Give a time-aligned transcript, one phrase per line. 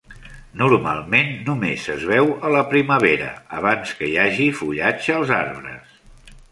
[0.61, 3.29] Normalment només es veu a la primavera
[3.61, 5.97] abans que hi hagi fullatge als arbres.